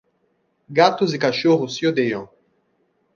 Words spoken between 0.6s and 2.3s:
Gatos e cachorros se odeiam.